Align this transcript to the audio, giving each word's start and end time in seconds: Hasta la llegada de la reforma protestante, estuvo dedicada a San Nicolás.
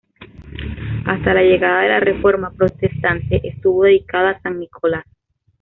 Hasta 1.05 1.31
la 1.35 1.43
llegada 1.43 1.83
de 1.83 1.89
la 1.89 1.99
reforma 1.99 2.49
protestante, 2.57 3.47
estuvo 3.47 3.83
dedicada 3.83 4.31
a 4.31 4.41
San 4.41 4.57
Nicolás. 4.57 5.05